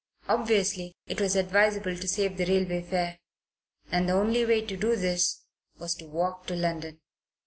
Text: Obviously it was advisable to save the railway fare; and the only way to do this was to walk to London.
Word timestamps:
Obviously 0.27 0.95
it 1.05 1.21
was 1.21 1.35
advisable 1.35 1.95
to 1.95 2.07
save 2.07 2.35
the 2.35 2.45
railway 2.47 2.81
fare; 2.81 3.19
and 3.91 4.09
the 4.09 4.13
only 4.13 4.43
way 4.43 4.65
to 4.65 4.75
do 4.75 4.95
this 4.95 5.43
was 5.77 5.93
to 5.93 6.07
walk 6.07 6.47
to 6.47 6.55
London. 6.55 6.99